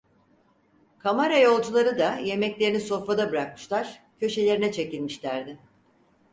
Kamara 0.99 1.37
yolcuları 1.37 1.99
da, 1.99 2.15
yemeklerini 2.15 2.79
sofrada 2.79 3.31
bırakmışlar, 3.31 4.03
köşelerine 4.19 4.71
çekilmişlerdi. 4.71 5.59